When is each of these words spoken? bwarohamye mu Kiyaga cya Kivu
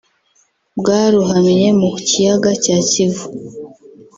bwarohamye 0.79 1.67
mu 1.79 1.87
Kiyaga 2.07 2.51
cya 2.63 2.77
Kivu 2.89 3.25